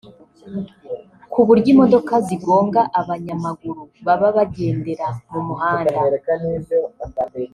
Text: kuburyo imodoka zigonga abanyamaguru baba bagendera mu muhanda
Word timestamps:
kuburyo 1.31 1.67
imodoka 1.73 2.13
zigonga 2.27 2.81
abanyamaguru 2.99 3.81
baba 4.05 4.27
bagendera 4.37 5.07
mu 5.31 5.41
muhanda 5.47 5.97